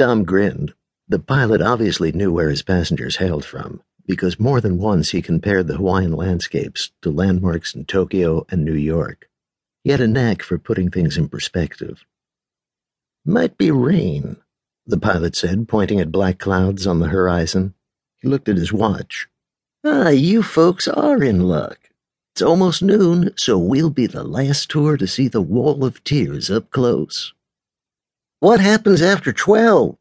Tom 0.00 0.24
grinned. 0.24 0.72
The 1.08 1.18
pilot 1.18 1.60
obviously 1.60 2.10
knew 2.10 2.32
where 2.32 2.48
his 2.48 2.62
passengers 2.62 3.16
hailed 3.16 3.44
from, 3.44 3.82
because 4.06 4.40
more 4.40 4.58
than 4.58 4.78
once 4.78 5.10
he 5.10 5.20
compared 5.20 5.66
the 5.66 5.76
Hawaiian 5.76 6.12
landscapes 6.12 6.90
to 7.02 7.10
landmarks 7.10 7.74
in 7.74 7.84
Tokyo 7.84 8.46
and 8.48 8.64
New 8.64 8.72
York. 8.72 9.28
He 9.84 9.90
had 9.90 10.00
a 10.00 10.08
knack 10.08 10.42
for 10.42 10.56
putting 10.56 10.90
things 10.90 11.18
in 11.18 11.28
perspective. 11.28 12.06
Might 13.26 13.58
be 13.58 13.70
rain, 13.70 14.38
the 14.86 14.96
pilot 14.96 15.36
said, 15.36 15.68
pointing 15.68 16.00
at 16.00 16.10
black 16.10 16.38
clouds 16.38 16.86
on 16.86 17.00
the 17.00 17.08
horizon. 17.08 17.74
He 18.22 18.28
looked 18.28 18.48
at 18.48 18.56
his 18.56 18.72
watch. 18.72 19.28
Ah, 19.84 20.08
you 20.08 20.42
folks 20.42 20.88
are 20.88 21.22
in 21.22 21.40
luck. 21.40 21.90
It's 22.32 22.40
almost 22.40 22.82
noon, 22.82 23.34
so 23.36 23.58
we'll 23.58 23.90
be 23.90 24.06
the 24.06 24.24
last 24.24 24.70
tour 24.70 24.96
to 24.96 25.06
see 25.06 25.28
the 25.28 25.42
Wall 25.42 25.84
of 25.84 26.02
Tears 26.04 26.50
up 26.50 26.70
close. 26.70 27.34
What 28.40 28.58
happens 28.58 29.02
after 29.02 29.34
twelve? 29.34 29.98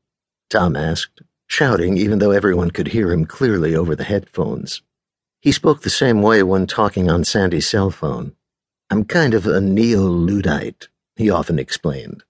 Tom 0.49 0.77
asked, 0.77 1.21
shouting 1.47 1.97
even 1.97 2.19
though 2.19 2.31
everyone 2.31 2.71
could 2.71 2.87
hear 2.87 3.11
him 3.11 3.25
clearly 3.25 3.75
over 3.75 3.97
the 3.97 4.05
headphones. 4.05 4.81
He 5.41 5.51
spoke 5.51 5.81
the 5.81 5.89
same 5.89 6.21
way 6.21 6.41
when 6.41 6.65
talking 6.65 7.11
on 7.11 7.25
Sandy's 7.25 7.67
cell 7.67 7.91
phone. 7.91 8.31
I'm 8.89 9.03
kind 9.03 9.33
of 9.33 9.45
a 9.45 9.59
neo-Luddite, 9.59 10.87
he 11.17 11.29
often 11.29 11.59
explained. 11.59 12.23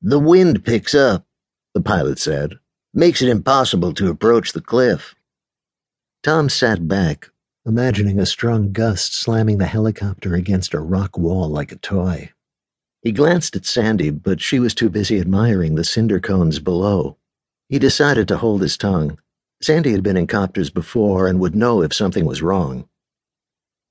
The 0.00 0.18
wind 0.18 0.64
picks 0.64 0.94
up, 0.94 1.26
the 1.74 1.82
pilot 1.82 2.18
said. 2.18 2.54
Makes 2.94 3.20
it 3.20 3.28
impossible 3.28 3.92
to 3.92 4.08
approach 4.08 4.52
the 4.52 4.62
cliff. 4.62 5.14
Tom 6.22 6.48
sat 6.48 6.88
back, 6.88 7.28
imagining 7.66 8.18
a 8.18 8.24
strong 8.24 8.72
gust 8.72 9.12
slamming 9.12 9.58
the 9.58 9.66
helicopter 9.66 10.34
against 10.34 10.72
a 10.72 10.80
rock 10.80 11.18
wall 11.18 11.50
like 11.50 11.70
a 11.70 11.76
toy. 11.76 12.32
He 13.02 13.10
glanced 13.10 13.56
at 13.56 13.66
Sandy, 13.66 14.10
but 14.10 14.40
she 14.40 14.60
was 14.60 14.74
too 14.74 14.88
busy 14.88 15.18
admiring 15.20 15.74
the 15.74 15.82
cinder 15.82 16.20
cones 16.20 16.60
below. 16.60 17.16
He 17.68 17.80
decided 17.80 18.28
to 18.28 18.36
hold 18.36 18.62
his 18.62 18.76
tongue. 18.76 19.18
Sandy 19.60 19.90
had 19.90 20.04
been 20.04 20.16
in 20.16 20.28
copters 20.28 20.70
before 20.70 21.26
and 21.26 21.40
would 21.40 21.56
know 21.56 21.82
if 21.82 21.92
something 21.92 22.24
was 22.24 22.42
wrong. 22.42 22.88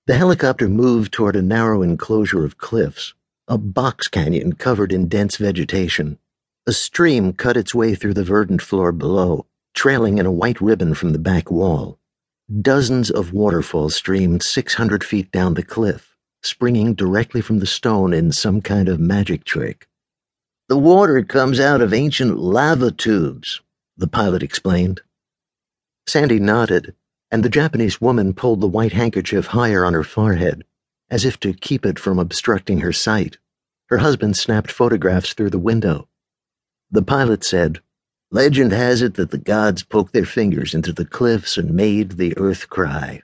The 0.08 0.14
helicopter 0.16 0.70
moved 0.70 1.12
toward 1.12 1.36
a 1.36 1.42
narrow 1.42 1.82
enclosure 1.82 2.46
of 2.46 2.58
cliffs, 2.58 3.14
a 3.50 3.58
box 3.58 4.08
canyon 4.08 4.54
covered 4.54 4.94
in 4.94 5.10
dense 5.10 5.36
vegetation. 5.36 6.18
A 6.66 6.72
stream 6.72 7.34
cut 7.34 7.58
its 7.58 7.76
way 7.76 7.96
through 7.96 8.14
the 8.14 8.24
verdant 8.24 8.62
floor 8.62 8.94
below, 8.94 9.46
trailing 9.74 10.20
in 10.20 10.26
a 10.26 10.32
white 10.32 10.62
ribbon 10.62 10.94
from 10.94 11.12
the 11.12 11.20
back 11.20 11.52
wall. 11.52 12.00
Dozens 12.62 13.12
of 13.12 13.34
waterfalls 13.34 13.96
streamed 13.96 14.42
600 14.42 15.04
feet 15.04 15.32
down 15.32 15.56
the 15.56 15.64
cliff, 15.64 16.11
springing 16.42 16.94
directly 16.94 17.42
from 17.42 17.60
the 17.60 17.66
stone 17.66 18.14
in 18.14 18.32
some 18.32 18.62
kind 18.62 18.90
of 18.90 19.00
magic 19.00 19.44
trick. 19.44 19.88
The 20.70 20.78
water 20.78 21.24
comes 21.24 21.60
out 21.60 21.82
of 21.82 21.94
ancient 21.94 22.38
lava 22.38 22.92
tubes, 22.92 23.62
the 23.98 24.08
pilot 24.08 24.44
explained. 24.44 25.02
Sandy 26.08 26.40
nodded 26.40 26.96
and 27.32 27.44
the 27.44 27.50
Japanese 27.50 28.02
woman 28.02 28.34
pulled 28.34 28.60
the 28.60 28.68
white 28.68 28.92
handkerchief 28.92 29.48
higher 29.48 29.86
on 29.86 29.94
her 29.94 30.04
forehead, 30.04 30.66
as 31.10 31.24
if 31.24 31.40
to 31.40 31.54
keep 31.54 31.86
it 31.86 31.98
from 31.98 32.20
obstructing 32.20 32.80
her 32.80 32.92
sight. 32.92 33.38
Her 33.88 34.00
husband 34.00 34.36
snapped 34.36 34.70
photographs 34.70 35.34
through 35.34 35.50
the 35.52 35.60
window. 35.60 36.10
The 36.92 37.02
pilot 37.02 37.46
said, 37.46 37.80
Legend 38.32 38.74
has 38.74 39.02
it 39.02 39.16
that 39.16 39.32
the 39.32 39.38
gods 39.38 39.84
poked 39.84 40.14
their 40.14 40.26
fingers 40.26 40.74
into 40.74 40.94
the 40.94 41.06
cliffs 41.06 41.58
and 41.58 41.74
made 41.74 42.12
the 42.12 42.38
earth 42.38 42.70
cry. 42.70 43.22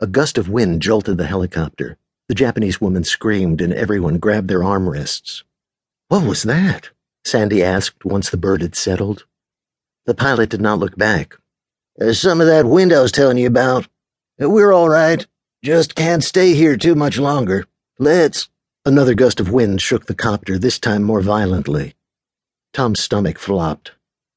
A 0.00 0.06
gust 0.06 0.38
of 0.38 0.48
wind 0.48 0.82
jolted 0.82 1.18
the 1.18 1.26
helicopter. 1.26 1.98
The 2.28 2.34
Japanese 2.34 2.80
woman 2.80 3.04
screamed 3.04 3.60
and 3.60 3.72
everyone 3.72 4.18
grabbed 4.18 4.48
their 4.48 4.60
armrests. 4.60 5.42
What 6.08 6.26
was 6.26 6.42
that? 6.44 6.90
Sandy 7.24 7.62
asked 7.62 8.04
once 8.04 8.30
the 8.30 8.36
bird 8.36 8.62
had 8.62 8.74
settled. 8.74 9.24
The 10.06 10.14
pilot 10.14 10.50
did 10.50 10.60
not 10.60 10.78
look 10.78 10.96
back. 10.96 11.36
There's 11.96 12.18
some 12.18 12.40
of 12.40 12.46
that 12.46 12.66
wind 12.66 12.92
I 12.92 13.02
was 13.02 13.12
telling 13.12 13.38
you 13.38 13.46
about. 13.46 13.86
We're 14.38 14.72
all 14.72 14.88
right. 14.88 15.26
Just 15.62 15.94
can't 15.94 16.24
stay 16.24 16.54
here 16.54 16.76
too 16.76 16.94
much 16.94 17.18
longer. 17.18 17.66
Let's. 17.98 18.48
Another 18.84 19.14
gust 19.14 19.38
of 19.38 19.52
wind 19.52 19.80
shook 19.80 20.06
the 20.06 20.14
copter, 20.14 20.58
this 20.58 20.78
time 20.78 21.04
more 21.04 21.20
violently. 21.20 21.94
Tom's 22.72 23.00
stomach 23.00 23.38
flopped. 23.38 23.92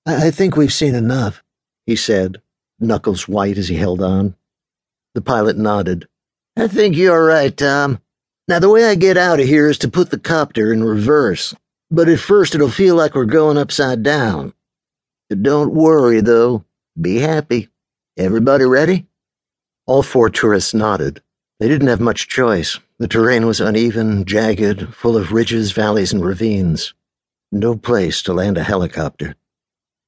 I, 0.06 0.28
I 0.28 0.32
think 0.32 0.56
we've 0.56 0.74
seen 0.74 0.94
enough, 0.94 1.42
he 1.86 1.96
said, 1.96 2.42
knuckles 2.80 3.28
white 3.28 3.58
as 3.58 3.70
he 3.70 3.76
held 3.76 4.02
on. 4.04 4.36
The 5.16 5.22
pilot 5.22 5.58
nodded. 5.58 6.08
I 6.58 6.68
think 6.68 6.96
you're 6.96 7.26
right, 7.26 7.56
Tom. 7.56 8.00
Now, 8.48 8.60
the 8.60 8.70
way 8.70 8.86
I 8.86 8.96
get 8.96 9.18
out 9.18 9.40
of 9.40 9.46
here 9.46 9.70
is 9.70 9.78
to 9.80 9.90
put 9.90 10.10
the 10.10 10.20
copter 10.20 10.72
in 10.72 10.84
reverse, 10.84 11.54
but 11.92 12.08
at 12.08 12.20
first 12.20 12.56
it'll 12.56 12.70
feel 12.70 12.96
like 12.96 13.14
we're 13.14 13.26
going 13.26 13.58
upside 13.58 14.04
down. 14.04 14.54
Don't 15.30 15.74
worry, 15.74 16.22
though. 16.22 16.64
Be 17.00 17.18
happy. 17.18 17.70
Everybody 18.18 18.64
ready? 18.64 19.08
All 19.86 20.02
four 20.02 20.30
tourists 20.30 20.74
nodded. 20.74 21.22
They 21.60 21.68
didn't 21.68 21.88
have 21.88 22.00
much 22.00 22.30
choice. 22.30 22.80
The 23.00 23.08
terrain 23.10 23.46
was 23.46 23.60
uneven, 23.60 24.24
jagged, 24.24 24.94
full 24.94 25.18
of 25.18 25.34
ridges, 25.34 25.74
valleys, 25.74 26.14
and 26.14 26.24
ravines. 26.24 26.94
No 27.52 27.76
place 27.76 28.22
to 28.24 28.34
land 28.34 28.58
a 28.58 28.64
helicopter. 28.64 29.36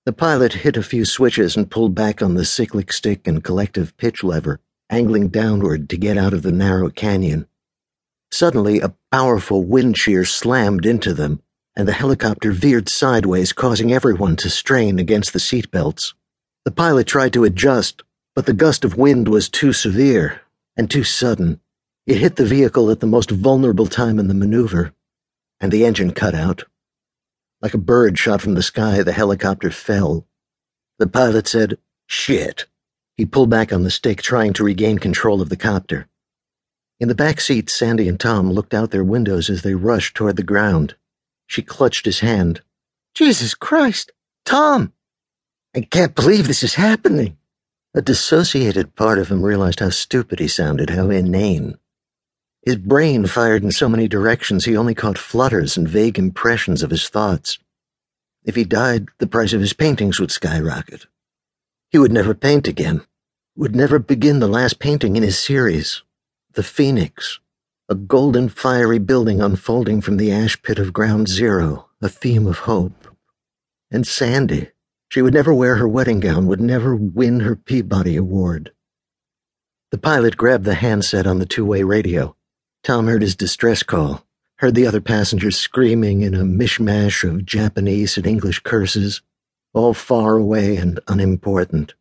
The 0.06 0.13
pilot 0.13 0.53
hit 0.53 0.78
a 0.78 0.84
few 0.84 1.03
switches 1.03 1.57
and 1.57 1.69
pulled 1.69 1.94
back 1.94 2.22
on 2.22 2.36
the 2.36 2.46
cyclic 2.46 2.94
stick 2.94 3.28
and 3.28 3.44
collective 3.44 3.97
pitch 3.97 4.24
lever, 4.24 4.62
angling 4.90 5.30
downward 5.30 5.90
to 5.90 5.98
get 5.98 6.18
out 6.18 6.34
of 6.34 6.44
the 6.44 6.52
narrow 6.52 6.90
canyon. 6.90 7.48
Suddenly, 8.31 8.80
a 8.80 8.94
powerful 9.12 9.64
wind 9.64 9.98
shear 9.98 10.25
slammed 10.25 10.86
into 10.86 11.14
them, 11.14 11.42
and 11.75 11.88
the 11.88 11.94
helicopter 11.94 12.52
veered 12.52 12.90
sideways, 12.90 13.53
causing 13.53 13.94
everyone 13.94 14.36
to 14.38 14.50
strain 14.50 15.00
against 15.00 15.34
the 15.34 15.40
seatbelts. 15.40 16.14
The 16.66 16.72
pilot 16.72 17.08
tried 17.08 17.34
to 17.34 17.44
adjust, 17.44 18.03
but 18.36 18.46
the 18.46 18.53
gust 18.53 18.84
of 18.84 18.98
wind 18.98 19.28
was 19.28 19.50
too 19.50 19.74
severe 19.74 20.42
and 20.75 20.90
too 20.90 21.04
sudden. 21.04 21.59
It 22.06 22.18
hit 22.18 22.36
the 22.36 22.46
vehicle 22.46 22.90
at 22.90 23.00
the 23.00 23.08
most 23.08 23.31
vulnerable 23.31 23.88
time 23.88 24.19
in 24.19 24.28
the 24.28 24.34
maneuver, 24.34 24.94
and 25.59 25.72
the 25.72 25.86
engine 25.86 26.12
cut 26.12 26.36
out. 26.36 26.64
Like 27.62 27.74
a 27.74 27.80
bird 27.80 28.18
shot 28.18 28.42
from 28.42 28.54
the 28.54 28.64
sky, 28.64 29.02
the 29.02 29.12
helicopter 29.12 29.72
fell. 29.72 30.28
The 31.00 31.08
pilot 31.08 31.48
said, 31.48 31.78
Shit. 32.06 32.66
He 33.17 33.25
pulled 33.25 33.50
back 33.50 33.73
on 33.73 33.83
the 33.83 33.89
stick, 33.89 34.22
trying 34.22 34.53
to 34.53 34.63
regain 34.63 35.00
control 35.00 35.41
of 35.41 35.50
the 35.50 35.57
copter. 35.57 36.07
In 37.00 37.07
the 37.07 37.16
back 37.16 37.41
seat, 37.41 37.69
Sandy 37.69 38.07
and 38.07 38.19
Tom 38.19 38.51
looked 38.51 38.75
out 38.75 38.91
their 38.91 39.03
windows 39.03 39.50
as 39.50 39.63
they 39.63 39.73
rushed 39.73 40.16
toward 40.16 40.35
the 40.35 40.44
ground. 40.44 40.95
She 41.47 41.63
clutched 41.63 42.06
his 42.06 42.19
hand. 42.19 42.61
Jesus 43.16 43.56
Christ! 43.56 44.11
Tom! 44.45 44.94
I 45.75 45.81
can't 45.81 46.16
believe 46.16 46.47
this 46.47 46.63
is 46.63 46.75
happening. 46.75 47.38
A 47.95 48.01
dissociated 48.01 48.95
part 48.95 49.17
of 49.17 49.29
him 49.29 49.41
realized 49.41 49.79
how 49.79 49.89
stupid 49.89 50.39
he 50.39 50.47
sounded, 50.47 50.91
how 50.91 51.09
inane. 51.09 51.79
His 52.63 52.75
brain 52.75 53.25
fired 53.25 53.63
in 53.63 53.72
so 53.72 53.89
many 53.89 54.07
directions 54.07 54.66
he 54.66 54.77
only 54.77 54.94
caught 54.94 55.17
flutters 55.17 55.77
and 55.77 55.88
vague 55.88 56.19
impressions 56.19 56.83
of 56.83 56.91
his 56.91 57.09
thoughts. 57.09 57.57
If 58.44 58.56
he 58.56 58.63
died, 58.63 59.07
the 59.17 59.25
price 59.25 59.53
of 59.53 59.61
his 59.61 59.73
paintings 59.73 60.19
would 60.19 60.31
skyrocket. 60.31 61.07
He 61.90 61.98
would 61.98 62.12
never 62.12 62.34
paint 62.34 62.68
again, 62.68 63.02
would 63.56 63.75
never 63.75 63.98
begin 63.98 64.40
the 64.40 64.48
last 64.48 64.80
painting 64.80 65.16
in 65.16 65.24
his 65.24 65.40
series, 65.40 66.03
The 66.53 66.64
Phoenix, 66.64 67.40
a 67.88 67.96
golden 67.96 68.50
fiery 68.50 69.00
building 69.00 69.42
unfolding 69.42 70.02
from 70.02 70.18
the 70.18 70.31
ash 70.31 70.62
pit 70.62 70.80
of 70.80 70.92
ground 70.92 71.30
zero, 71.30 71.88
a 72.02 72.09
theme 72.09 72.46
of 72.46 72.59
hope. 72.59 73.08
And 73.90 74.06
Sandy. 74.06 74.70
She 75.09 75.22
would 75.22 75.34
never 75.34 75.53
wear 75.53 75.78
her 75.78 75.88
wedding 75.88 76.20
gown, 76.20 76.48
would 76.48 76.59
never 76.59 76.94
win 76.94 77.40
her 77.40 77.56
Peabody 77.56 78.18
Award. 78.18 78.74
The 79.92 79.98
pilot 79.98 80.36
grabbed 80.36 80.66
the 80.66 80.75
handset 80.75 81.25
on 81.25 81.40
the 81.40 81.46
two-way 81.46 81.84
radio. 81.84 82.36
Tom 82.84 83.08
heard 83.08 83.22
his 83.22 83.38
distress 83.38 83.84
call, 83.84 84.25
heard 84.58 84.75
the 84.75 84.86
other 84.86 85.00
passengers 85.00 85.56
screaming 85.56 86.24
in 86.24 86.34
a 86.34 86.44
mishmash 86.44 87.24
of 87.24 87.46
Japanese 87.46 88.18
and 88.18 88.28
English 88.28 88.59
curses, 88.59 89.22
all 89.77 89.94
far 89.94 90.38
away 90.38 90.75
and 90.77 91.00
unimportant. 91.07 91.94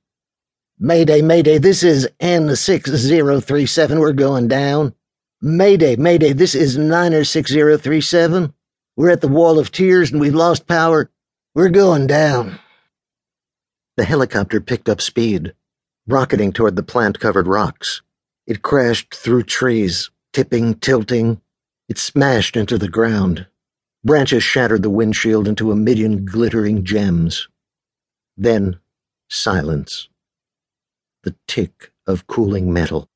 Mayday, 0.78 1.22
Mayday, 1.22 1.58
this 1.58 1.82
is 1.82 2.08
N6037, 2.20 4.00
we're 4.00 4.12
going 4.12 4.48
down. 4.48 4.94
Mayday, 5.40 5.96
Mayday, 5.96 6.32
this 6.32 6.54
is 6.54 6.76
Niner 6.76 7.24
6037. 7.24 8.52
We're 8.96 9.10
at 9.10 9.20
the 9.20 9.28
Wall 9.28 9.58
of 9.58 9.70
Tears 9.70 10.10
and 10.10 10.20
we've 10.20 10.34
lost 10.34 10.66
power. 10.66 11.10
We're 11.54 11.68
going 11.68 12.06
down. 12.06 12.58
The 13.96 14.04
helicopter 14.04 14.60
picked 14.60 14.88
up 14.88 15.00
speed, 15.00 15.54
rocketing 16.06 16.52
toward 16.52 16.76
the 16.76 16.82
plant 16.82 17.20
covered 17.20 17.46
rocks. 17.46 18.02
It 18.46 18.62
crashed 18.62 19.14
through 19.14 19.44
trees, 19.44 20.10
tipping, 20.32 20.74
tilting. 20.74 21.40
It 21.88 21.98
smashed 21.98 22.56
into 22.56 22.78
the 22.78 22.88
ground. 22.88 23.46
Branches 24.04 24.42
shattered 24.42 24.82
the 24.82 24.90
windshield 24.90 25.48
into 25.48 25.72
a 25.72 25.76
million 25.76 26.24
glittering 26.24 26.84
gems. 26.84 27.48
Then, 28.36 28.80
silence. 29.28 30.08
The 31.24 31.34
tick 31.48 31.92
of 32.06 32.26
cooling 32.26 32.72
metal. 32.72 33.08